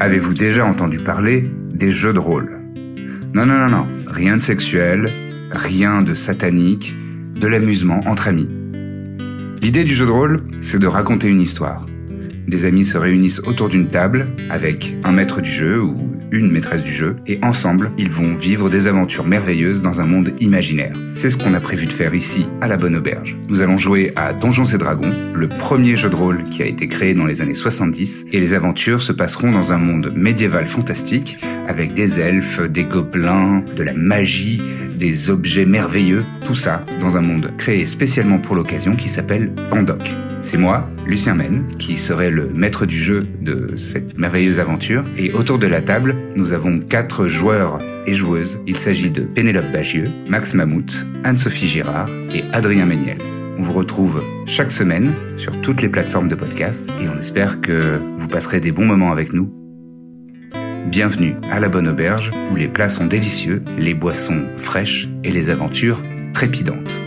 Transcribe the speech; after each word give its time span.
Avez-vous 0.00 0.32
déjà 0.32 0.64
entendu 0.64 1.00
parler 1.00 1.50
des 1.72 1.90
jeux 1.90 2.12
de 2.12 2.20
rôle? 2.20 2.60
Non, 3.34 3.44
non, 3.44 3.58
non, 3.58 3.68
non, 3.68 3.86
rien 4.06 4.36
de 4.36 4.40
sexuel, 4.40 5.12
rien 5.50 6.02
de 6.02 6.14
satanique, 6.14 6.94
de 7.34 7.48
l'amusement 7.48 8.00
entre 8.06 8.28
amis. 8.28 8.48
L'idée 9.60 9.82
du 9.82 9.92
jeu 9.92 10.06
de 10.06 10.12
rôle, 10.12 10.44
c'est 10.62 10.78
de 10.78 10.86
raconter 10.86 11.26
une 11.26 11.40
histoire. 11.40 11.84
Des 12.46 12.64
amis 12.64 12.84
se 12.84 12.96
réunissent 12.96 13.40
autour 13.40 13.68
d'une 13.68 13.90
table 13.90 14.28
avec 14.50 14.94
un 15.02 15.10
maître 15.10 15.40
du 15.40 15.50
jeu 15.50 15.82
ou 15.82 16.07
une 16.32 16.50
maîtresse 16.50 16.82
du 16.82 16.92
jeu, 16.92 17.16
et 17.26 17.38
ensemble, 17.42 17.92
ils 17.98 18.10
vont 18.10 18.34
vivre 18.34 18.68
des 18.68 18.86
aventures 18.88 19.26
merveilleuses 19.26 19.82
dans 19.82 20.00
un 20.00 20.06
monde 20.06 20.32
imaginaire. 20.40 20.94
C'est 21.12 21.30
ce 21.30 21.38
qu'on 21.38 21.54
a 21.54 21.60
prévu 21.60 21.86
de 21.86 21.92
faire 21.92 22.14
ici, 22.14 22.46
à 22.60 22.68
la 22.68 22.76
Bonne 22.76 22.96
Auberge. 22.96 23.36
Nous 23.48 23.62
allons 23.62 23.76
jouer 23.76 24.12
à 24.16 24.32
Donjons 24.32 24.64
et 24.64 24.78
Dragons, 24.78 25.14
le 25.34 25.48
premier 25.48 25.96
jeu 25.96 26.10
de 26.10 26.16
rôle 26.16 26.44
qui 26.44 26.62
a 26.62 26.66
été 26.66 26.88
créé 26.88 27.14
dans 27.14 27.26
les 27.26 27.40
années 27.40 27.54
70, 27.54 28.26
et 28.32 28.40
les 28.40 28.54
aventures 28.54 29.02
se 29.02 29.12
passeront 29.12 29.50
dans 29.50 29.72
un 29.72 29.78
monde 29.78 30.12
médiéval 30.14 30.66
fantastique, 30.66 31.38
avec 31.68 31.92
des 31.92 32.18
elfes, 32.18 32.60
des 32.62 32.84
gobelins, 32.84 33.62
de 33.76 33.82
la 33.84 33.92
magie, 33.92 34.60
des 34.98 35.30
objets 35.30 35.66
merveilleux, 35.66 36.24
tout 36.44 36.56
ça 36.56 36.84
dans 37.00 37.16
un 37.16 37.20
monde 37.20 37.52
créé 37.56 37.86
spécialement 37.86 38.38
pour 38.38 38.56
l'occasion 38.56 38.96
qui 38.96 39.08
s'appelle 39.08 39.52
Pandoc. 39.70 40.02
C'est 40.40 40.56
moi, 40.56 40.88
Lucien 41.06 41.34
Men, 41.34 41.64
qui 41.78 41.96
serai 41.96 42.30
le 42.30 42.48
maître 42.48 42.86
du 42.86 42.96
jeu 42.96 43.26
de 43.40 43.76
cette 43.76 44.18
merveilleuse 44.18 44.60
aventure. 44.60 45.04
Et 45.16 45.32
autour 45.32 45.58
de 45.58 45.66
la 45.66 45.80
table, 45.80 46.14
nous 46.36 46.52
avons 46.52 46.78
quatre 46.78 47.26
joueurs 47.26 47.78
et 48.06 48.12
joueuses. 48.12 48.60
Il 48.66 48.76
s'agit 48.76 49.10
de 49.10 49.22
Pénélope 49.22 49.70
Bagieux, 49.72 50.06
Max 50.28 50.54
Mammouth, 50.54 51.06
Anne-Sophie 51.24 51.68
Girard 51.68 52.08
et 52.32 52.44
Adrien 52.52 52.86
Méniel. 52.86 53.18
On 53.58 53.62
vous 53.62 53.72
retrouve 53.72 54.22
chaque 54.46 54.70
semaine 54.70 55.12
sur 55.36 55.60
toutes 55.60 55.82
les 55.82 55.88
plateformes 55.88 56.28
de 56.28 56.36
podcast 56.36 56.88
et 57.02 57.08
on 57.08 57.18
espère 57.18 57.60
que 57.60 58.00
vous 58.18 58.28
passerez 58.28 58.60
des 58.60 58.70
bons 58.70 58.86
moments 58.86 59.10
avec 59.10 59.32
nous. 59.32 59.67
Bienvenue 60.86 61.36
à 61.50 61.60
la 61.60 61.68
Bonne 61.68 61.88
Auberge 61.88 62.30
où 62.50 62.56
les 62.56 62.68
plats 62.68 62.88
sont 62.88 63.06
délicieux, 63.06 63.62
les 63.76 63.92
boissons 63.92 64.46
fraîches 64.56 65.08
et 65.22 65.30
les 65.30 65.50
aventures 65.50 66.02
trépidantes. 66.32 66.97